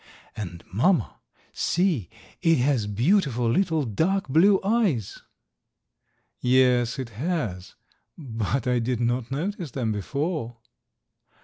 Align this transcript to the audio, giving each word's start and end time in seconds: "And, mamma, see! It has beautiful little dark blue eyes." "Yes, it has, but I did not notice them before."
"And, 0.35 0.63
mamma, 0.73 1.19
see! 1.53 2.09
It 2.41 2.57
has 2.57 2.87
beautiful 2.87 3.47
little 3.47 3.83
dark 3.85 4.27
blue 4.27 4.59
eyes." 4.63 5.21
"Yes, 6.39 6.97
it 6.97 7.09
has, 7.09 7.75
but 8.17 8.65
I 8.65 8.79
did 8.79 8.99
not 8.99 9.29
notice 9.29 9.69
them 9.69 9.91
before." 9.91 10.57